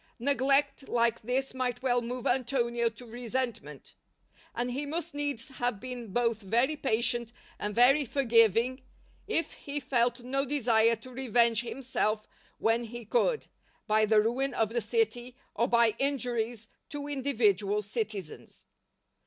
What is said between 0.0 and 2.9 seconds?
Neglect like this might well move Antonio